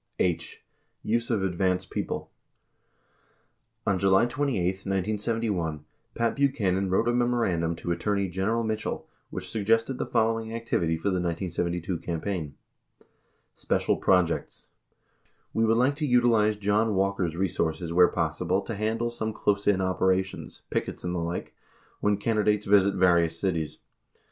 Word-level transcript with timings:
51 0.17 0.29
h. 0.33 0.65
Use 1.03 1.29
of 1.29 1.43
Advance 1.43 1.85
People 1.85 2.31
On 3.85 3.99
July 3.99 4.25
28, 4.25 4.59
1971, 4.65 5.85
Pat 6.15 6.35
Buchanan 6.35 6.89
wrote 6.89 7.07
a 7.07 7.13
memorandum 7.13 7.75
to 7.75 7.91
Attorney 7.91 8.27
General 8.27 8.63
Mitchell, 8.63 9.07
which 9.29 9.47
suggested 9.51 9.99
the 9.99 10.07
following 10.07 10.55
activity 10.55 10.97
for 10.97 11.09
the 11.11 11.21
1972 11.21 11.99
campaign: 11.99 12.55
Special 13.55 13.95
Projects. 13.95 14.69
We 15.53 15.65
would 15.65 15.77
like 15.77 15.97
to 15.97 16.07
utilize 16.07 16.57
Eon 16.65 16.95
Walker's 16.95 17.35
re 17.35 17.47
sources 17.47 17.93
where 17.93 18.07
possible 18.07 18.63
to 18.63 18.73
handle 18.73 19.11
some 19.11 19.31
close 19.31 19.67
in 19.67 19.81
operations, 19.81 20.63
pickets 20.71 21.03
and 21.03 21.13
the 21.13 21.19
like, 21.19 21.53
when 21.99 22.17
candidates 22.17 22.65
visit 22.65 22.95
various 22.95 23.39
cities. 23.39 23.77